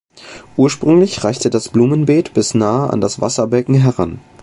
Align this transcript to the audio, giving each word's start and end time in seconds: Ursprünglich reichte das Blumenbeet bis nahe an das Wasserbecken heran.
Ursprünglich 0.57 1.23
reichte 1.23 1.51
das 1.51 1.69
Blumenbeet 1.69 2.33
bis 2.33 2.55
nahe 2.55 2.89
an 2.91 3.01
das 3.01 3.21
Wasserbecken 3.21 3.75
heran. 3.75 4.19